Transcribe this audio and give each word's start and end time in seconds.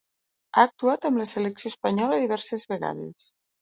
Ha 0.55 0.63
actuat 0.69 1.05
amb 1.11 1.23
la 1.23 1.27
selecció 1.33 1.71
espanyola 1.75 2.21
diverses 2.27 2.69
vegades. 2.77 3.35